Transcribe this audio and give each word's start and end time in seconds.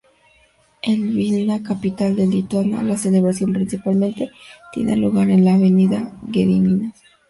En 0.81 1.15
Vilna 1.15 1.61
capital 1.61 2.15
de 2.15 2.25
Lituania, 2.25 2.81
la 2.81 2.97
celebración 2.97 3.53
principal 3.53 3.99
tiene 4.73 4.95
lugar 4.95 5.29
en 5.29 5.45
la 5.45 5.53
Avenida 5.53 6.11
Gediminas. 6.33 6.99